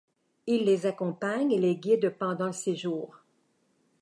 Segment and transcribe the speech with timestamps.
[0.47, 3.19] Il les accompagne et les guide pendant le séjour.